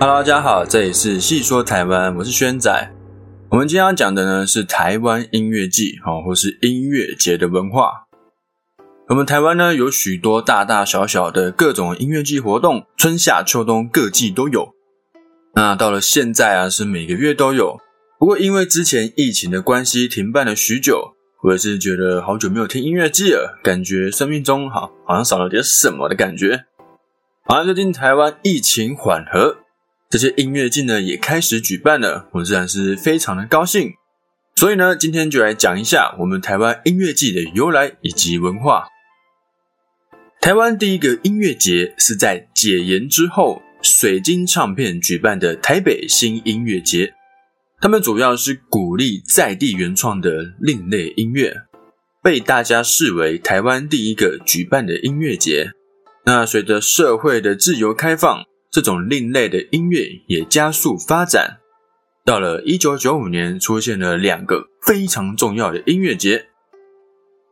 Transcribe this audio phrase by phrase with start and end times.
[0.00, 2.94] Hello，大家好，这里是细说台湾，我是轩仔。
[3.50, 8.06] 我们今天要讲的呢是台湾音乐季哈，或是音乐节的文化。
[9.08, 14.72] 我们台湾呢有许多大大小小的各种音乐季活动，春夏秋冬各季都有。
[15.56, 17.78] 那到了现在啊，是每个月都有。
[18.20, 21.16] 不过因为之前疫情的关系，停办了许久。
[21.42, 26.66] 我也是觉得好久没有听音乐季了，感觉生命中好好像少了点什么的感觉。
[27.44, 29.56] 好像最近台湾疫情缓和。
[30.10, 33.92] 这些音乐季呢也开始举办了，我自然是非常的高兴。
[34.56, 38.86] 所以呢，今天就来讲一下我们台湾音乐季的由来以及文化。
[40.40, 47.12] 台湾第一个音乐节是在解严之后，水晶唱片举办的台北新音乐节。
[47.78, 51.54] 他们主要是鼓励在地原创的另类音乐，
[52.22, 55.72] 被大家视为台湾第一个举办的音乐节。
[56.24, 58.44] 那随着社会的自由开放。
[58.70, 61.58] 这种另类的音乐也加速发展。
[62.24, 66.46] 到了一九九五年，出现了两个非常重要的音乐节。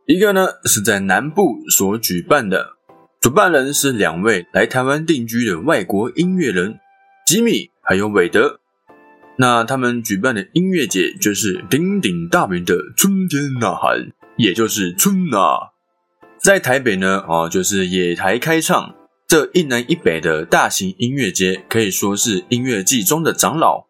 [0.05, 2.77] 一个呢是在南部所举办的，
[3.19, 6.79] 主办人是两位来台湾定居的外国音乐人
[7.25, 8.59] 吉米还有韦德。
[9.39, 15.71] 那他们举办的音乐节就是鼎鼎大名的春天呐喊，也就是春呐。
[16.39, 18.95] 在台北呢，哦，就是野台开唱。
[19.27, 23.85] 这一南一北的大型音乐节可以说是音乐季中的长老。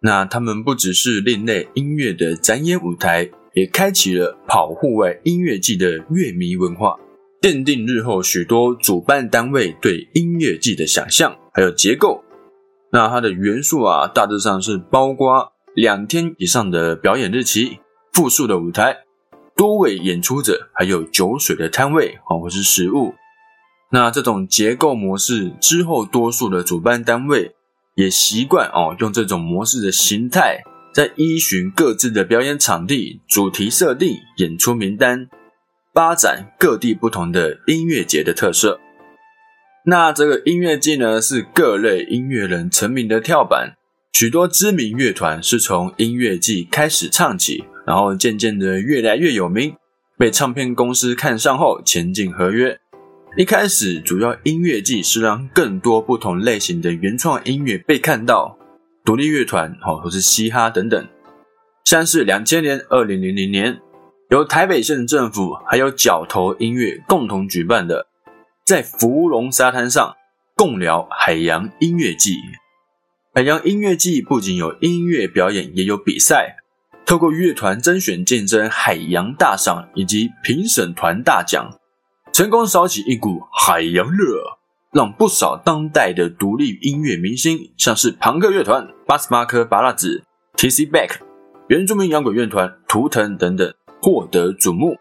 [0.00, 6.94] 那他们不只是另类音乐的展演舞台，也开启了跑户外音乐季的乐迷文化，
[7.40, 12.22] 奠定日后许多主办单位对音乐季的想象还有结构。
[12.92, 17.78] 那它的元素啊，大致上是包括两天以上的表演日期、
[18.12, 18.94] 复数的舞台、
[19.56, 23.14] 多位演出者，还有酒水的摊位啊，或是食物。
[23.90, 27.54] 那这种结构模式之后，多数的主办单位
[27.94, 35.28] 也习惯哦，用这种模式的形态，在依循各自的表演场地、主题设定、演出名单，
[35.94, 38.80] 发展各地不同的音乐节的特色。
[39.84, 43.76] 那这个音乐季呢，是各类音乐人成名的跳板，
[44.12, 49.76] 许多知名乐团是从音乐季开始唱起，然后渐渐的越来越有名，
[50.18, 52.80] 被唱片公司看上后签进合约。
[53.38, 58.56] 一开始，主要音乐季是让更多不同类型的原创音乐被看到，
[59.04, 61.06] 独立乐团，哦，或是嘻哈等等。
[61.84, 63.78] 像是两千年、二零零零年，
[64.30, 68.06] 由台北县政府还有角头音乐共同举办的，
[68.64, 70.14] 在芙蓉沙滩上
[70.54, 72.38] 共聊海洋音乐季。
[73.34, 76.56] 海洋音乐季不仅有音乐表演，也有比赛，
[77.04, 81.78] 透过乐团甄选竞争海洋大赏以及评审团大奖。
[82.36, 84.58] 成功烧起一股海洋热，
[84.92, 90.22] 让不少当代的独立音乐明星，像是朋克乐团巴斯马克巴拉子、
[90.54, 90.84] T.C.
[90.84, 91.12] Back、
[91.68, 94.98] 原住民摇滚乐团图腾等等获得瞩目。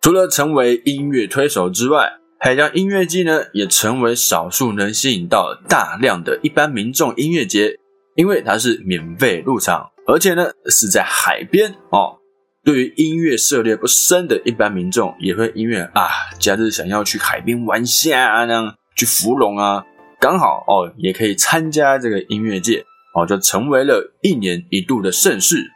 [0.00, 7.78] 除了成为音乐推手之外，海洋音乐季呢，也成为少数能吸引到大量的一般民众音乐节，
[8.16, 12.19] 因为它是免费入场，而且呢是在海边哦。
[12.62, 19.84] 对于音乐涉猎不深的一般民众，也会因为啊，假日想要去海边玩下那样去芙蓉啊，
[20.20, 22.84] 刚好哦，也可以参加这个音乐界
[23.14, 25.70] 哦，就成为了一年一度的盛事。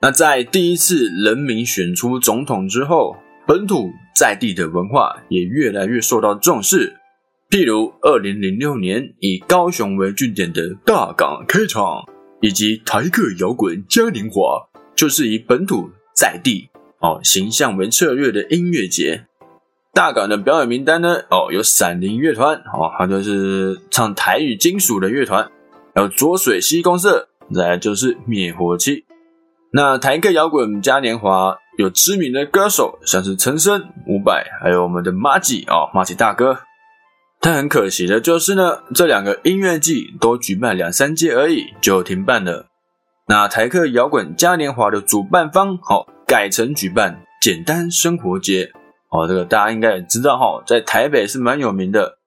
[0.00, 6.96] 那在第一次人民选出总统之后，本土在地的文化也越来越受到重视。
[7.50, 12.04] 譬如二零零六年以高雄为据点的大港开场，
[12.40, 14.68] 以及台客摇滚嘉年华。
[14.94, 16.68] 就是以本土在地
[17.00, 19.26] 哦形象为策略的音乐节，
[19.92, 25.50] 大港的表演名单呢哦有闪灵乐团哦，它就是唱台语金属的乐团，
[25.94, 29.04] 还有浊水溪公社，再来就是灭火器。
[29.72, 36.58] 那台客摇滚嘉年华有知名的歌手，像是陈升、伍佰，还有我们的马吉哦，马吉大哥。
[37.40, 42.66] 但很可惜的就是呢，这两个音乐季都举办两三届而已就停办了。
[43.32, 48.70] 那台客摇滚嘉年华的主办方，好改成举办简单生活节，
[49.08, 52.18] 哦，这个大家应该也知道哈，在台北是蛮有名的。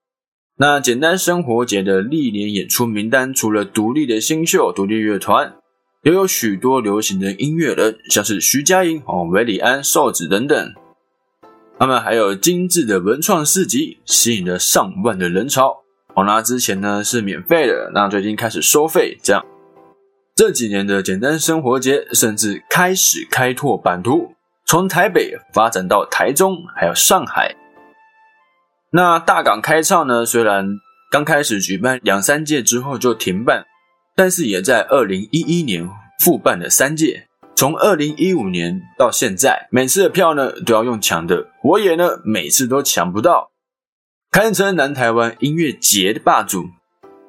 [0.58, 5.54] 那简单生活节的历年演出名单，除了独立的新秀、独立乐团，
[6.02, 10.74] 也有许多流行的音乐人，像是徐佳莹、哦韦礼安、瘦子等等。
[11.78, 15.84] 他们还有精致的文创市集，吸引了上万的人潮。
[16.16, 19.46] 哦，那之前呢是免费的，那最近开始收费，这样。
[20.36, 24.34] 这几年的简单生活节，甚至开始开拓版图，
[24.66, 27.56] 从台北发展到台中，还有上海。
[28.92, 30.26] 那大港开唱呢？
[30.26, 30.76] 虽然
[31.10, 33.64] 刚开始举办两三届之后就停办，
[34.14, 35.88] 但是也在二零一一年
[36.22, 37.28] 复办了三届。
[37.54, 43.52] 从二零一五年到现在，每次的票呢都要用抢的，我也呢每次都抢不到，
[44.30, 46.66] 堪称南台湾音乐节的霸主。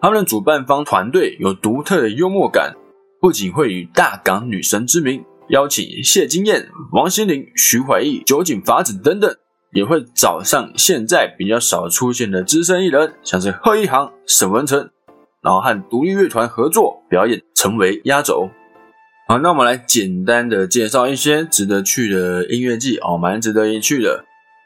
[0.01, 2.75] 他们的主办方团队有独特的幽默感，
[3.19, 9.35] 不仅会以大港女神之名邀请谢金燕、王心凌、徐怀钰、酒井法子等等，
[9.73, 14.89] 也会找上现在比较少出现的资深艺人，像是贺一航、沈文成，
[15.41, 18.49] 然后和独立乐团合作表演，成为压轴。
[19.27, 24.25] 好，那我们来简单的介绍一些值得去的音乐季哦，蛮值得一去的。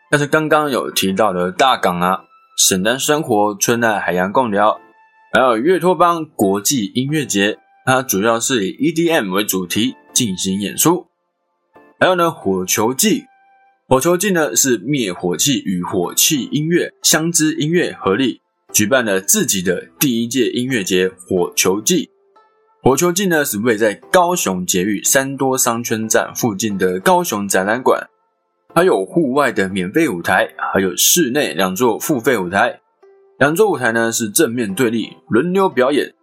[0.09, 2.21] 但是刚刚有提到的大港啊、
[2.57, 4.79] 沈丹生活、春奈海洋共聊，
[5.31, 11.07] 还有乐托邦国际音乐节，它主要是以 EDM 为主题进行演出。
[11.99, 13.25] 还有呢，火球季，
[13.87, 18.41] 火球季呢是灭火器与火器音乐相知音乐合力
[18.71, 22.09] 举办了自己的第一届音乐节——火球季。
[22.83, 28.07] 火球季呢是位在高雄捷运三多商圈站附近的高雄展览馆，
[28.73, 32.79] 还有户外的免费舞台，还有室内两座付费舞台。
[33.37, 36.13] 两座舞台呢是正面对立，轮流表演。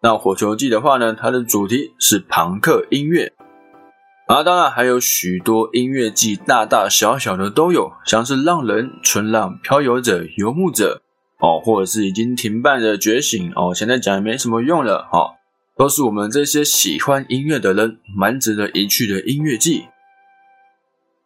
[0.00, 3.32] 那火球季的话呢，它的主题是朋克音乐，
[4.28, 11.02] 啊，当然还有许多音乐季，大大小小的都有，像是浪人、春浪、漂游者、游牧者，
[11.40, 15.34] 哦，或者是已经停办的觉醒，哦，现在讲也没什么用了，哦。
[15.76, 19.84] 都是我们这些喜欢音乐的人蛮值得一去的音乐季。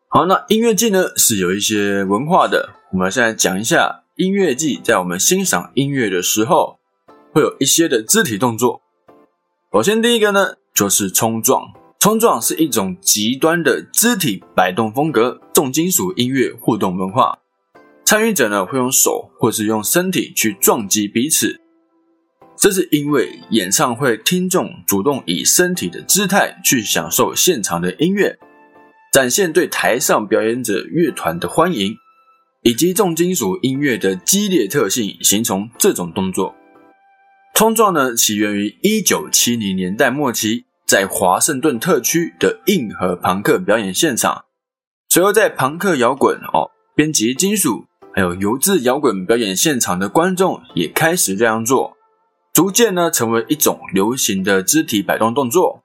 [0.09, 2.69] 好，那音乐季呢是有一些文化的。
[2.93, 6.79] 我们现在讲一下音乐季，在我们欣赏音乐的时候，
[7.33, 8.83] 会有一些的肢体动作。
[9.73, 11.73] 首先，第一个呢就是冲撞。
[11.99, 17.39] 冲撞是一种极端的肢体摆动风格，重金属音乐互动文化。
[18.05, 21.61] 参与者呢会用手或是用身体去撞击彼此。
[22.57, 28.39] 这是因为演唱会听众主动以身体的姿态去享受现场的音乐，
[29.13, 31.97] 展现对台上表演者乐团的欢迎，
[32.63, 36.55] 以及重金属音乐的激烈特性，形成这种动作。
[37.55, 44.47] 冲撞呢，起源于一九七零年代末期，在华盛顿特区的硬核朋克表演现场，
[45.09, 47.85] 随后在朋克摇滚、哦编辑金属，
[48.15, 51.97] 还有油渍摇滚表演现场的观众也开始这样做。
[52.53, 55.83] 逐渐呢，成为一种流行的肢体摆动动作。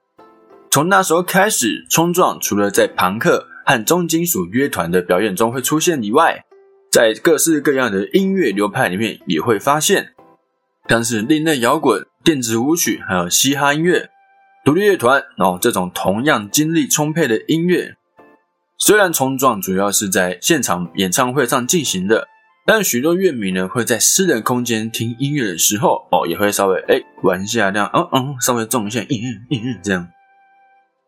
[0.70, 6.44] 从那时候开始，冲撞除了在朋克和重金属乐团的表演中会出现以外，
[6.90, 10.14] 在各式各样的音乐流派里面也会发现，
[10.88, 14.08] 像是另类摇滚、电子舞曲，还有嘻哈音乐、
[14.64, 17.96] 独立乐团，哦，这种同样精力充沛的音乐。
[18.78, 22.26] 虽然冲撞主要是在现场演唱会上进行的。
[22.66, 30.06] 但许多乐迷呢，会在私人空间听音乐的时候，哦，也会稍微哎玩一下这样，嗯嗯，稍微重一下，嗯嗯嗯嗯，这样。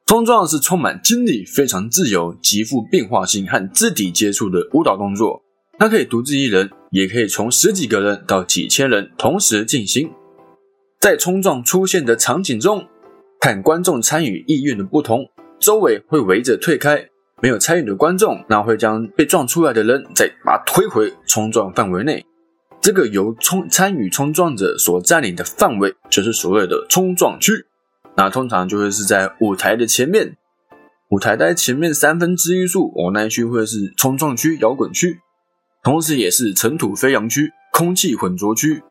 [0.07, 5.43] 冲撞是充满精力、非常自由、极富变化性和肢体接触的舞蹈动作。
[5.81, 10.13] 它可以独自一人，也可以从十几个人到几千人同时进行。
[11.01, 12.87] 在冲撞出现的场景中，
[13.41, 15.25] 看观众参与意愿的不同，
[15.59, 17.09] 周围会围着退开。
[17.41, 22.27] 没有参与的观众，那会将被撞出来的人再把他推回冲撞范围内。
[22.83, 27.65] 这个由冲参与冲撞者所占领的范围，就是所谓的冲撞区。
[28.19, 30.37] 那通常就会是在舞台的前面，
[31.09, 35.19] 舞台在前面三分之一处，哦，那一区会是冲撞区、摇滚区，
[35.83, 38.83] 同时也是尘土飞扬区、空气混浊区。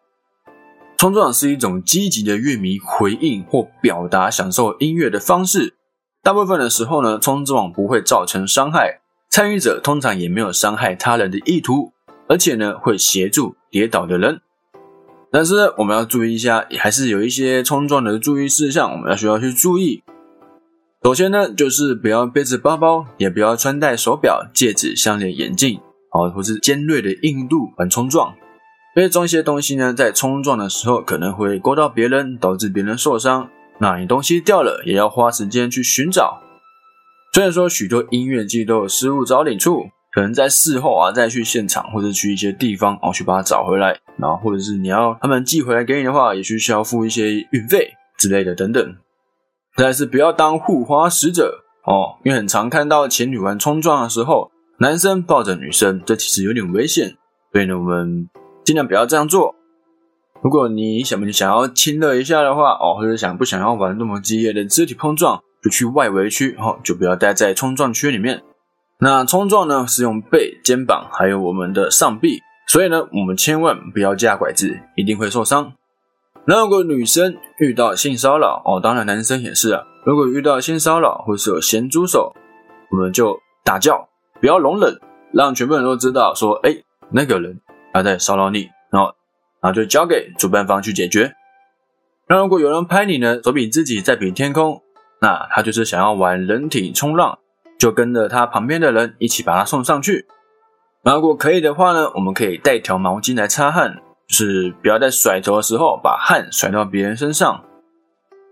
[0.98, 5.76] 冲撞是一种积极的乐迷回应或表达享受音乐的方式。
[6.22, 11.94] 大部分的时候呢，冲撞不会造成伤害，参与者通常也没有伤害他人的意图，
[12.28, 14.42] 而且呢会协助跌倒的人。
[15.32, 20.04] 但是我们要注意一下，还是有一些冲撞的注意事项，我们要需要去注意。
[21.04, 25.80] 首先呢，就是不要背着包包，也不要穿戴手表、戒指、项链、眼镜，
[26.12, 28.36] 哦，或是尖锐的硬度玩冲撞。
[28.96, 33.50] 背这些东西呢，在冲撞的时候可能会勾到别人，导致别人受伤。
[33.78, 36.42] 那你东西掉了，也要花时间去寻找。
[37.34, 48.96] 虽然说许多音乐季都有失物找领处，可能在事后啊再去现场或者去一些地方哦去把它找回来，然后或者是你要他们寄回来给你的话，也需要付一些运费之类的等等。
[49.76, 57.18] 但是不要当护花使者哦，因为很常看到前女玩冲撞的时候，男生抱着女生，这其实有点危险，
[57.52, 58.30] 所以呢我们
[58.64, 59.54] 尽量不要这样做。
[60.42, 68.42] 如果你想不想要亲热一下的话，哦，或者想不想要玩那么激烈的肢体碰撞，就去外围区，哦，就不要待在冲撞区里面。
[69.00, 75.74] 那冲撞呢，是用背、肩膀还有我们的上臂所以呢，我们千万不要架拐子，一定会受伤。
[76.46, 79.84] 那如果女生遇到性骚扰哦，当然男生也是啊。
[80.06, 82.34] 如果遇到性骚扰或是有咸猪手，
[82.92, 84.09] 我们就大叫，
[84.40, 85.00] 不要容忍，
[85.34, 86.76] 让全部人都知道说，哎，
[87.12, 87.60] 那个人
[87.94, 89.14] 他在骚扰你，然后，
[89.62, 91.34] 然后就交给主办方去解决。
[92.28, 94.82] 那如果有人拍你呢，手比自己再比天空，
[95.20, 97.40] 那他就是想要玩人体冲浪，
[97.78, 100.28] 就跟着他旁边的人一起把他送上去。
[101.04, 107.64] 那如果可以的话呢，我们可以带条毛巾来擦汗，就是不要在甩头的时候把汗甩到别人身上。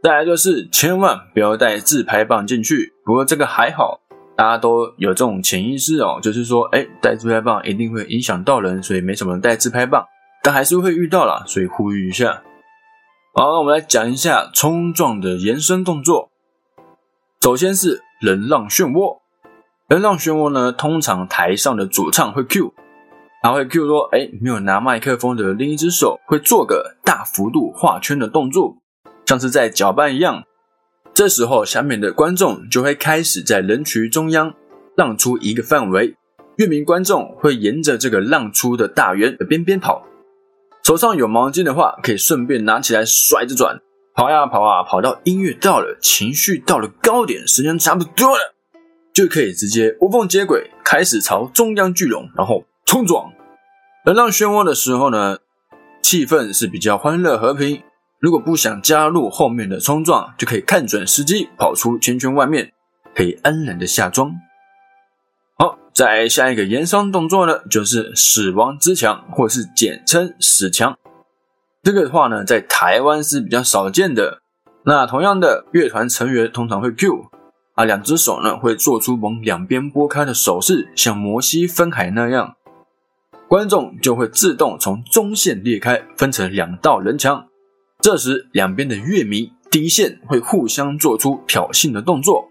[0.01, 2.94] 再来就是千万不要带自拍棒进去。
[3.03, 4.00] 不过这个还好，
[4.38, 10.06] 大家都有这种潜意识哦，就是说，哎，带自拍棒一定会影响到人，所以没什么人带自拍棒，
[10.44, 12.44] 但还是会遇到了，所以呼吁一下。
[13.34, 16.29] 好，那我们来讲一下冲撞的延伸动作。
[17.41, 19.22] 首先是人浪漩涡。
[19.88, 22.74] 人浪漩涡呢，通常台上的主唱会 Q，
[23.41, 28.77] 他会 Q 说：“哎，没有拿麦克风的另一只手会做个大幅度画圈的动作，
[29.25, 30.44] 像是在搅拌一样。”
[31.17, 34.53] 这时候，下面的观众就会开始在人群中央
[34.95, 36.15] 浪出一个范围，
[36.57, 40.05] 乐迷观众会沿着这个浪出的大圆的边边跑。
[40.83, 43.79] 手上有毛巾的话，可以顺便拿起来甩着转，
[44.13, 48.53] 跑呀跑啊，跑到音乐到了，情绪到了高点，时间差不多了。
[49.12, 53.33] 就可以直接无缝接轨，开始朝中央聚拢，然后冲撞。
[54.05, 55.39] 能浪漩涡的时候呢，
[56.03, 57.81] 气氛是比较欢乐和平。
[58.19, 62.74] 如果不想加入后面的冲撞，就可以看准时机跑出圈圈外面，
[63.13, 64.33] 可以安然的下庄。
[65.59, 70.97] 好，再下一个延伸动作呢，就是死亡之墙，或是简称死墙。
[71.83, 74.41] 这个的话呢，在台湾是比较少见的。
[74.83, 77.29] 那同样的，乐团成员通常会 Q。
[77.75, 82.55] 啊，两只手呢会做出往两边拨开的手势，像摩西分海那样，
[83.47, 87.45] 观众就会自动从中线裂开，分成两道人墙。
[88.00, 92.50] 这时，两边的乐迷第一线会互相做出挑衅的动作，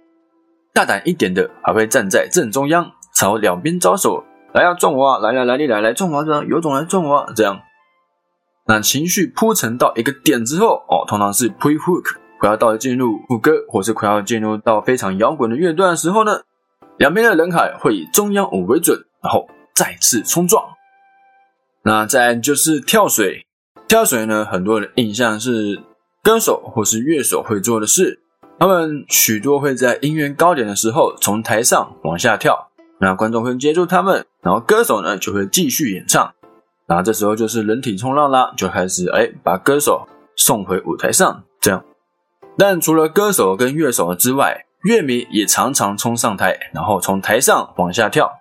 [0.75, 7.61] 大胆一点的还会站在正中央，朝两边招手，来呀撞我啊，来来来你来来撞我这样，有种来撞我啊这样。
[8.67, 12.17] 那情绪铺陈到一个点之后，哦，通常是 pre hook。
[12.38, 16.43] 快要到进入副歌，或是快要进入到非常摇滚的乐段的时候呢，
[16.99, 20.62] 两边的人海会以中央舞为准，然后再次冲撞。
[21.83, 23.46] 那再就是跳水，
[23.88, 25.81] 跳水呢，很多人印象是
[26.23, 28.21] 歌手或是乐手会做的事，
[28.59, 36.35] 他们许多会在音乐高点的时候从台上往下跳，那观众会接住他们，然后歌手呢就会继续演唱，
[36.87, 41.85] 然后这时候就是人体冲浪啦，就开始哎把歌手送回舞台上，这样。
[42.59, 48.33] 但除了歌手跟乐手之外，乐迷也常常冲上台，然后从台上往下跳，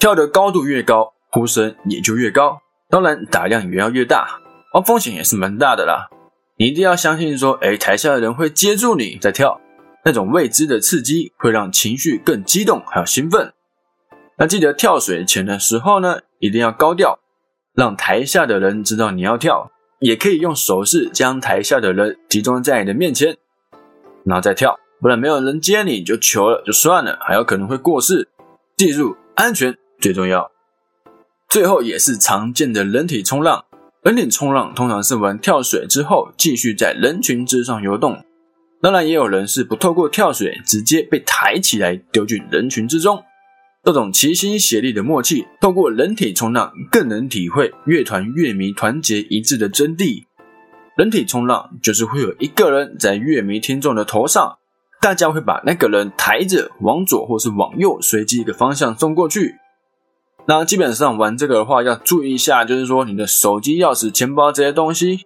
[0.00, 4.40] 跳的高度越高，呼声也就越高，当然打量也要越大，
[4.80, 6.08] 风险也是蛮大的啦。
[6.56, 9.60] 你一定要相信说，哎，台下的人会接住你在跳，
[10.04, 13.52] 那种未知的刺激会让情绪更激动，还有兴奋。
[14.38, 17.18] 那记得跳水前的时候呢，一定要高调，
[17.74, 19.70] 让台下的人知道你要跳，
[20.00, 23.36] 也可以用手势将台下的人集中在你的面前。
[24.24, 28.28] 然后再跳，不然没有人接你就求了就算了，还有可能会过世。
[28.76, 30.50] 记住，安全最重要。
[31.48, 33.64] 最后也是常见的人体冲浪，
[34.02, 38.24] 人体冲浪通常是玩跳水之后继续在人群之上游动。
[38.80, 43.24] 当然，也有人是不透过跳水，直接被抬起来丢进人群之中。
[43.82, 50.22] 这种齐心协力的默契，透过人体冲浪更能体会乐团乐迷团结一致的真谛。
[50.96, 54.58] 人体冲浪就是会有一个人在乐迷听众的头上，
[55.00, 59.56] 大家会把那个人抬着往左或是往右，随机一个方向送过去。
[60.50, 65.20] 那基本上玩这个的话，要注意一下，就是说你的手机、钥匙、钱包这些东西，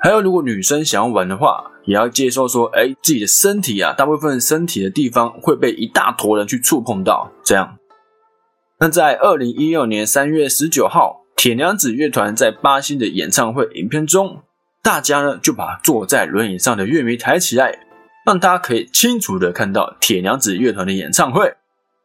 [0.00, 7.30] 还有如果女生想要玩的话，也要接受说，哎，自己的身体啊，大部分身体的地方会被一大坨人去触碰到。
[7.44, 7.76] 这样，
[8.80, 14.42] 那在二零一六年三月十九号，铁娘子乐团在巴西的演唱会影片中。
[14.82, 17.78] 大家呢就把坐在轮椅上的乐迷抬起来，
[18.24, 21.54] 让大家可以清楚的看到铁娘子乐团的演唱会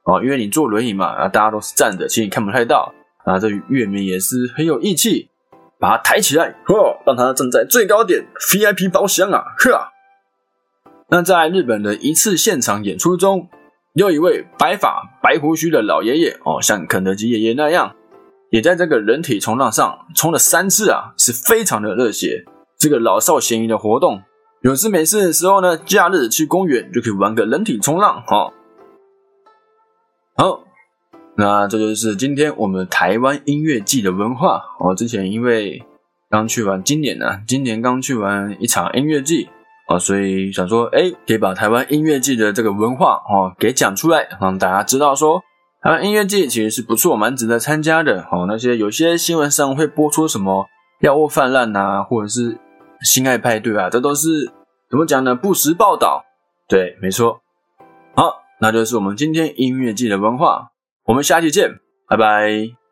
[0.07, 0.23] 哦。
[0.23, 2.91] 因为你坐轮椅嘛，啊，大家都是站着，其实你看不太到。
[3.23, 5.29] 啊，这月明也是很有义气，
[5.79, 9.91] 把他抬起来，呵，让他站在最高点，VIP 包厢啊，呵。
[11.09, 13.49] 那在日本的一次现场演出中，
[13.95, 17.95] 有一位白发白胡须的老爷爷哦，像肯德基爷爷那样，
[18.49, 22.45] 也在这个人体冲浪上冲了三次啊，是非常的热血。
[22.79, 24.21] 这个老少咸宜的活动，
[24.61, 28.53] 有事没事的时候呢，假日去公园就可以玩个人体冲浪哈。
[30.39, 30.59] 好，
[31.35, 34.61] 那这就是今天我们台湾音乐季的文化。
[34.79, 35.83] 我之前因为
[36.29, 39.49] 刚去完今年呢，今年刚去完一场音乐季
[39.87, 45.41] 啊，所以想说，哎，可以把台湾音乐季的这个文化哦给讲出来，让大家知道说，
[45.81, 48.21] 台湾音乐季其实是不错，蛮值得参加的。
[48.31, 50.67] 哦，那些有些新闻上会播出什么
[51.01, 52.59] 药物泛滥啊，或者是
[53.01, 54.51] 性爱派对啊，这都是
[54.87, 55.33] 怎么讲呢？
[55.33, 56.23] 不实报道。
[56.67, 57.41] 对，没错。
[58.13, 60.71] 好，那就是我们今天音乐季的文化。
[61.05, 62.86] 我们下期见，拜拜。